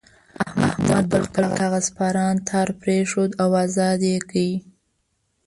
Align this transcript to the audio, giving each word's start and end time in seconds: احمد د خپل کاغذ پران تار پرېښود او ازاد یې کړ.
احمد 0.71 1.03
د 1.11 1.13
خپل 1.25 1.45
کاغذ 1.57 1.85
پران 1.97 2.35
تار 2.49 2.67
پرېښود 2.81 3.31
او 3.43 3.49
ازاد 3.65 3.99
یې 4.09 4.17
کړ. 4.29 4.35